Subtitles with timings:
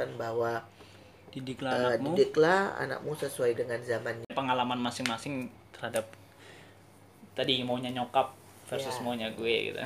[0.00, 0.52] mengatakan bahwa
[1.30, 4.32] didiklah eh, anakmu didiklah anakmu sesuai dengan zamannya.
[4.32, 6.08] pengalaman masing-masing terhadap
[7.36, 8.32] tadi maunya nyokap
[8.66, 9.02] versus Ya.
[9.04, 9.80] maunya gue gitu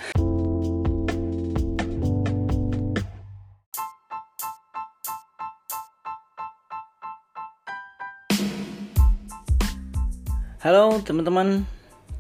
[10.65, 11.69] Halo teman-teman,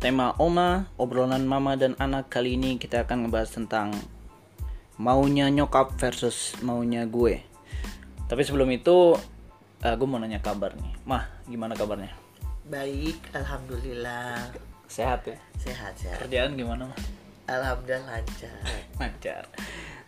[0.05, 3.89] tema Oma, obrolan mama dan anak kali ini kita akan ngebahas tentang
[5.01, 7.54] maunya nyokap versus maunya gue.
[8.25, 9.17] Tapi sebelum itu,
[9.85, 10.95] eh, gue mau nanya kabar nih.
[11.05, 12.13] Mah, gimana kabarnya?
[12.65, 14.49] Baik, alhamdulillah
[14.89, 15.37] Sehat ya?
[15.61, 16.23] sehat sehat.
[16.25, 17.01] Kerjaan gimana mah?
[17.45, 18.57] Alhamdulillah lancar.
[19.01, 19.45] Lancar.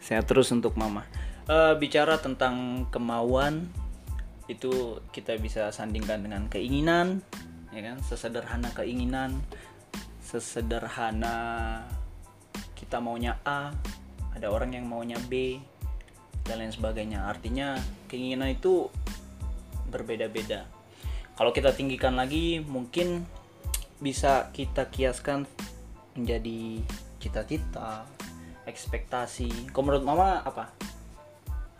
[0.00, 1.04] Sehat terus untuk mama.
[1.46, 3.68] Eh, bicara tentang kemauan,
[4.46, 7.20] itu kita bisa sandingkan dengan keinginan,
[7.74, 7.98] ya kan?
[8.02, 9.42] Sesederhana keinginan,
[10.22, 11.82] sesederhana
[12.78, 13.74] kita maunya A,
[14.34, 15.58] ada orang yang maunya B,
[16.46, 17.26] dan lain sebagainya.
[17.26, 18.88] Artinya keinginan itu
[19.90, 20.66] berbeda-beda.
[21.36, 23.28] Kalau kita tinggikan lagi, mungkin
[24.00, 25.44] bisa kita kiaskan
[26.16, 26.80] menjadi
[27.20, 28.08] cita-cita,
[28.64, 29.68] ekspektasi.
[29.70, 30.72] Kalau menurut mama apa?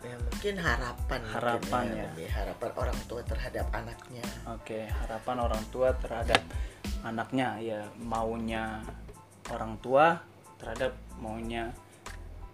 [0.05, 2.29] Ya mungkin harapan mungkin Harapan ya.
[2.29, 4.25] harapan orang tua terhadap anaknya.
[4.53, 6.41] Oke, harapan orang tua terhadap
[7.01, 8.81] anaknya ya maunya
[9.49, 10.21] orang tua
[10.61, 11.73] terhadap maunya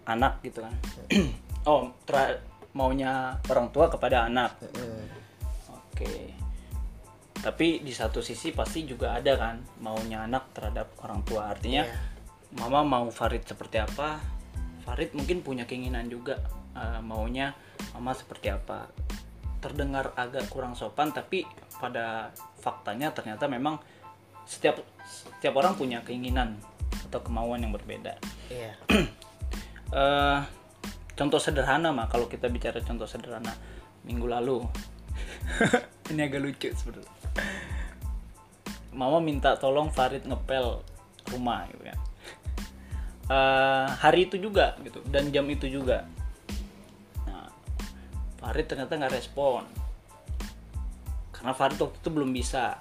[0.08, 0.74] anak gitu kan.
[1.66, 2.40] oh, ter-
[2.74, 4.58] maunya orang tua kepada anak.
[4.74, 5.04] Mm.
[5.70, 6.14] Oke.
[7.38, 11.54] Tapi di satu sisi pasti juga ada kan maunya anak terhadap orang tua.
[11.54, 11.96] Artinya Iya.
[12.58, 14.18] mama mau Farid seperti apa?
[14.82, 16.40] Farid mungkin punya keinginan juga
[16.74, 17.54] eh, maunya
[17.94, 18.90] mama seperti apa.
[19.62, 21.46] Terdengar agak kurang sopan tapi
[21.78, 23.78] pada faktanya ternyata memang
[24.44, 26.58] setiap setiap orang punya keinginan
[27.06, 28.18] atau kemauan yang berbeda.
[28.50, 28.72] Iya.
[29.94, 30.40] eh
[31.14, 33.54] contoh sederhana mah kalau kita bicara contoh sederhana
[34.04, 34.62] minggu lalu.
[36.12, 37.12] Ini agak lucu sebenarnya.
[38.94, 40.82] Mama minta tolong Farid ngepel
[41.32, 41.98] rumah gitu kan.
[43.24, 46.04] Eh, hari itu juga gitu dan jam itu juga.
[47.24, 47.48] Nah
[48.38, 49.64] Farid ternyata nggak respon.
[51.32, 52.76] Karena Farid waktu itu belum bisa.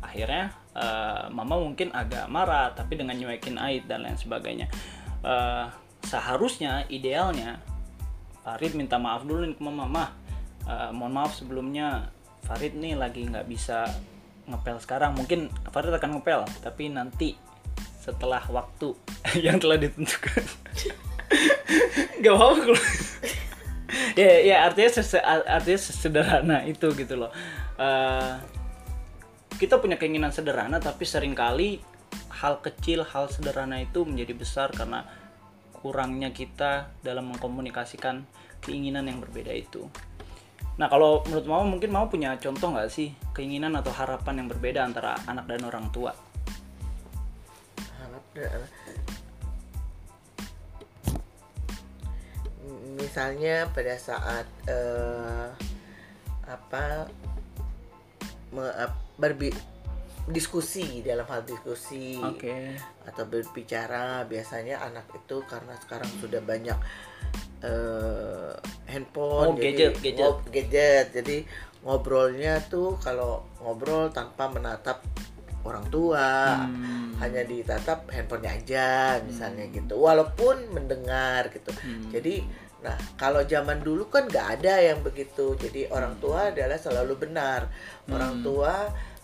[0.00, 4.70] Akhirnya eh, mama mungkin agak marah tapi dengan nyuekin Aid dan lain sebagainya.
[5.26, 5.66] Eh,
[6.04, 7.58] seharusnya idealnya
[8.44, 9.84] Farid minta maaf dulu nih ke mama.
[9.88, 10.08] Mah
[10.68, 12.12] eh, mohon maaf sebelumnya
[12.44, 13.88] Farid nih lagi nggak bisa
[14.44, 15.16] ngepel sekarang.
[15.16, 17.32] Mungkin Farid akan ngepel tapi nanti
[18.04, 18.92] setelah waktu
[19.46, 20.44] yang telah ditentukan.
[22.20, 22.82] Nggak apa kalau
[24.20, 27.32] ya ya artinya sese- artinya sederhana itu gitu loh.
[27.80, 28.32] Eh,
[29.56, 31.80] kita punya keinginan sederhana tapi sering kali
[32.28, 35.06] hal kecil hal sederhana itu menjadi besar karena
[35.84, 38.24] kurangnya kita dalam mengkomunikasikan
[38.64, 39.84] keinginan yang berbeda itu.
[40.80, 44.80] Nah kalau menurut mama mungkin mau punya contoh nggak sih keinginan atau harapan yang berbeda
[44.80, 46.16] antara anak dan orang tua?
[48.00, 48.64] Harap da-
[52.96, 55.48] misalnya pada saat eh,
[56.48, 57.12] apa
[59.20, 59.73] berbi-
[60.26, 62.16] diskusi dalam hal diskusi.
[62.16, 62.76] Oke.
[63.04, 66.78] Atau berbicara biasanya anak itu karena sekarang sudah banyak
[67.60, 68.52] eh,
[68.86, 70.20] handphone Oh, gadget, gadget.
[70.20, 71.06] ngob- gadget.
[71.12, 71.36] Jadi
[71.80, 75.00] ngobrolnya tuh kalau ngobrol tanpa menatap
[75.64, 77.16] orang tua Hmm.
[77.20, 78.88] hanya ditatap handphonenya aja
[79.24, 79.96] misalnya gitu.
[79.96, 81.72] Walaupun mendengar gitu.
[81.72, 82.12] Hmm.
[82.12, 82.44] jadi
[82.84, 85.56] nah kalau zaman dulu kan nggak ada yang begitu.
[85.56, 87.64] Jadi orang tua adalah selalu benar.
[88.12, 88.44] Orang Hmm.
[88.44, 88.74] tua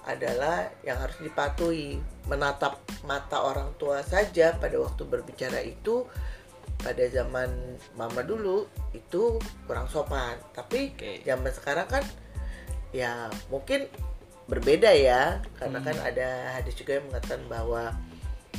[0.08, 6.08] adalah yang harus dipatuhi menatap mata orang tua saja pada waktu berbicara itu
[6.80, 8.64] pada zaman mama dulu
[8.96, 9.36] itu
[9.68, 11.20] kurang sopan tapi Oke.
[11.28, 12.04] zaman sekarang kan
[12.96, 13.84] ya mungkin
[14.48, 15.86] berbeda ya karena Hmm.
[15.92, 16.28] kan ada
[16.58, 17.92] hadis juga yang mengatakan bahwa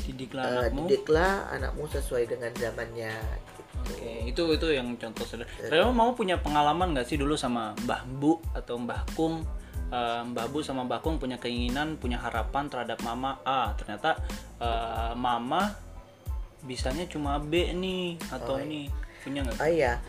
[0.05, 3.11] didiklah eh, anakmu didiklah anakmu sesuai dengan zamannya
[3.43, 3.61] gitu.
[3.81, 5.67] Oke, itu itu yang contoh sederhana.
[5.67, 9.41] Saya mau punya pengalaman nggak sih dulu sama Mbah Bu atau Mbah Kung?
[9.91, 13.75] Eh, Mbah Bu sama Mbah Kung punya keinginan, punya harapan terhadap Mama A.
[13.75, 14.15] Ternyata
[14.63, 15.75] eh, Mama
[16.63, 18.87] bisanya cuma B nih atau Oh, ini
[19.25, 19.59] punya nggak?
[19.59, 19.99] Oh iya,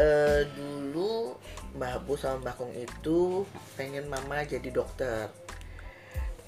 [0.00, 1.36] eh, dulu
[1.76, 3.44] Mbah Bu sama Mbah Kung itu
[3.76, 5.28] pengen mama jadi dokter.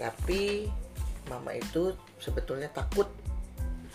[0.00, 0.64] Tapi
[1.28, 3.12] mama itu sebetulnya takut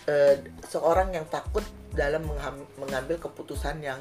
[0.05, 0.37] eh,
[0.69, 1.65] seorang yang takut
[1.97, 2.29] dalam
[2.77, 3.97] mengambil keputusan yang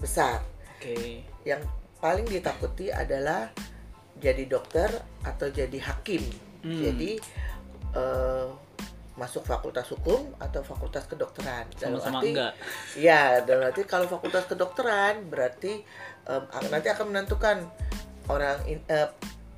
[0.00, 0.40] besar.
[0.80, 1.28] Oke.
[1.44, 1.68] Yang
[2.00, 3.52] paling ditakuti adalah
[4.20, 6.20] jadi dokter atau jadi hakim.
[6.60, 6.76] Hmm.
[6.78, 7.16] Jadi
[7.90, 8.46] eh,
[9.12, 12.52] masuk fakultas hukum atau fakultas kedokteran Dalam Sama-sama arti- enggak.
[12.94, 15.82] Ya, dalam arti kalau fakultas kedokteran berarti
[16.24, 17.66] ak- nanti akan menentukan
[18.26, 19.08] orang in- eh,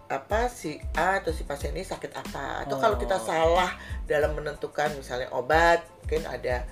[0.08, 3.24] apa si A atau si pasien ini sakit apa atau kalau kita Oh.
[3.24, 3.72] salah
[4.04, 6.64] dalam menentukan misalnya obat mungkin ada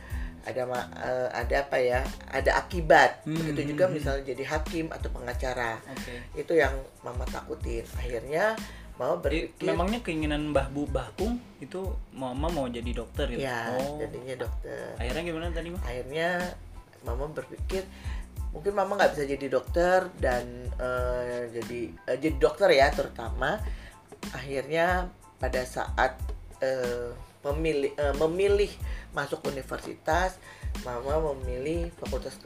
[0.47, 2.01] ada ma- eh, ada apa ya
[2.33, 3.97] ada akibat Hmm, begitu juga hmm, hmm.
[4.01, 6.15] misalnya jadi hakim atau pengacara Oke.
[6.41, 6.73] itu yang
[7.05, 8.57] mama takutin akhirnya
[9.01, 13.45] mama berpikir memangnya keinginan Mbah Bu Bahkung itu mama mau jadi dokter gitu.
[13.45, 13.97] ya oh.
[13.97, 15.81] jadinya dokter Akhirnya gimana tadi, Mah?
[15.89, 16.29] akhirnya
[17.01, 17.85] mama berpikir
[18.53, 20.45] mungkin mama nggak bisa jadi dokter dan
[20.77, 21.81] eh, jadi
[22.13, 23.57] eh, jadi dokter ya terutama
[24.37, 25.09] akhirnya
[25.41, 26.19] pada saat
[26.61, 28.71] eh, memilih eh, memilih
[29.17, 30.37] masuk universitas
[30.85, 32.37] mama memilih fakultas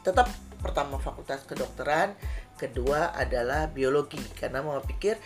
[0.00, 0.30] tetap
[0.62, 2.14] pertama fakultas kedokteran
[2.56, 5.16] kedua adalah biologi karena mama pikir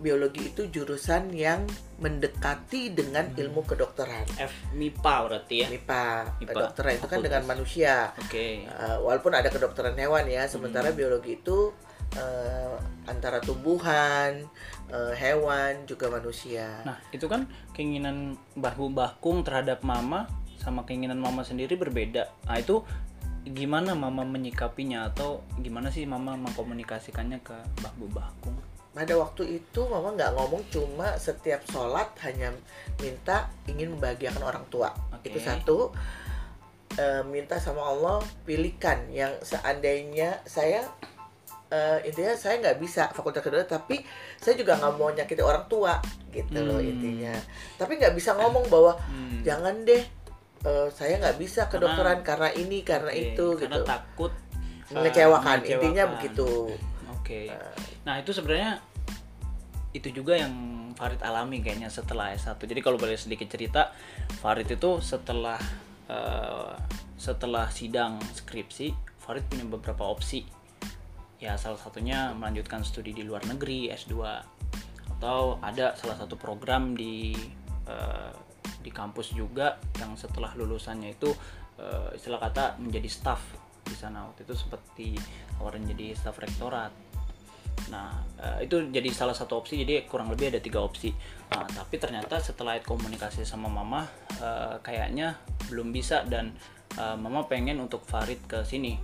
[0.00, 1.68] biologi itu jurusan yang
[2.00, 5.66] mendekati dengan ilmu kedokteran F MIPA berarti ya.
[5.68, 6.04] MIPA,
[6.40, 7.26] MIPA, kedokteran itu kan fakultas.
[7.28, 7.94] dengan manusia.
[8.16, 8.64] Oke.
[8.64, 10.52] Uh, walaupun ada kedokteran hewan ya, Hmm.
[10.56, 11.76] sementara biologi itu
[12.18, 14.46] uh, antara tumbuhan,
[14.90, 16.82] uh, hewan juga manusia.
[16.86, 20.26] Nah, itu kan keinginan Mbah Bu Bahkung terhadap mama
[20.60, 22.30] sama keinginan mama sendiri berbeda.
[22.46, 22.82] Nah, itu
[23.40, 28.56] gimana mama menyikapinya atau gimana sih mama mengkomunikasikannya ke Mbah Bu Bahkung?
[28.90, 32.50] Pada waktu itu mama nggak ngomong cuma setiap sholat hanya
[32.98, 34.90] minta ingin membahagiakan orang tua.
[35.14, 35.30] Oke.
[35.30, 35.94] Itu satu.
[36.98, 40.90] Uh, minta sama Allah pilihkan yang seandainya saya
[41.70, 44.02] uh, intinya saya nggak bisa fakultas kedua tapi
[44.36, 46.90] saya juga nggak mau nyakiti orang tua gitu loh Hmm.
[46.90, 47.34] intinya
[47.74, 49.40] tapi nggak bisa ngomong bahwa Hmm.
[49.40, 50.02] jangan deh
[50.60, 54.92] eh, saya nggak bisa Karena- kedokteran karena ini karena Oke, itu karena gitu takut uh,
[54.92, 56.12] mengecewakan intinya mengecewakan.
[56.14, 56.50] begitu
[57.10, 57.40] Oke.
[57.48, 58.80] Eh, Nah, itu sebenarnya
[59.90, 60.52] itu juga yang
[60.94, 62.60] Farid alami kayaknya setelah S1.
[62.60, 63.90] Jadi kalau boleh sedikit cerita,
[64.36, 65.56] Farid itu setelah
[66.06, 66.72] eh,
[67.16, 70.42] setelah sidang skripsi, Farid punya beberapa opsi.
[71.40, 74.14] Ya, salah satunya melanjutkan studi di luar negeri, S2
[75.16, 77.32] atau ada salah satu program di
[77.88, 78.32] eh,
[78.80, 81.32] di kampus juga yang setelah lulusannya itu
[81.80, 83.40] eh, istilah kata menjadi staff
[83.84, 85.16] di sana waktu itu seperti
[85.56, 86.92] tawarin jadi staff rektorat
[87.88, 89.80] Nah, eh, itu jadi salah satu opsi.
[89.80, 91.10] Jadi kurang lebih ada tiga opsi.
[91.50, 94.04] Nah, tapi ternyata setelah komunikasi sama mama,
[94.36, 95.40] eh, kayaknya
[95.72, 96.52] belum bisa dan
[96.98, 98.98] eh, mama pengen untuk Farid ke sini.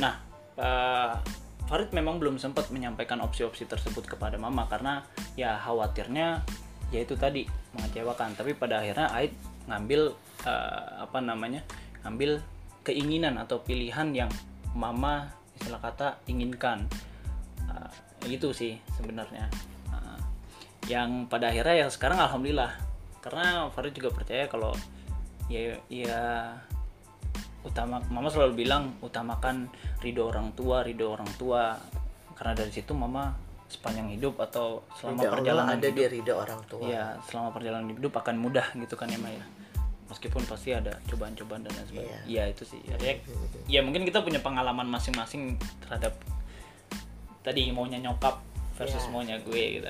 [0.00, 0.14] Nah,
[0.56, 1.14] eh,
[1.64, 5.00] Farid memang belum sempat menyampaikan opsi-opsi tersebut kepada mama karena
[5.32, 6.44] ya khawatirnya
[6.92, 8.36] ya itu tadi mengecewakan.
[8.36, 9.32] Tapi pada akhirnya Aid
[9.64, 10.12] ngambil
[10.44, 11.64] eh, apa namanya,
[12.04, 12.44] ngambil
[12.84, 14.30] keinginan atau pilihan yang
[14.76, 16.84] mama istilah kata inginkan.
[17.64, 17.88] Uh,
[18.28, 19.48] gitu sih sebenarnya
[19.94, 20.20] Uh,
[20.90, 22.76] yang pada akhirnya ya sekarang alhamdulillah
[23.22, 24.74] karena Farid juga percaya kalau
[25.46, 26.50] ya ya
[27.64, 29.72] utama mama selalu bilang utamakan
[30.04, 31.74] ridho orang tua ridho orang tua.
[32.34, 33.32] Karena dari situ mama
[33.66, 36.84] sepanjang hidup atau selama Allah perjalanan ada di hidup ridha orang tua.
[36.84, 39.42] Ya selama perjalanan hidup akan mudah gitu kan ya Maya
[40.04, 42.20] meskipun pasti ada cobaan-cobaan dan lain sebagainya.
[42.28, 42.42] Iya.
[42.46, 42.80] ya itu sih.
[42.84, 42.96] Ya,
[43.66, 46.12] ya, mungkin kita punya pengalaman masing-masing terhadap
[47.44, 48.40] tadi maunya nyokap
[48.76, 49.10] versus Iya.
[49.10, 49.88] maunya gue gitu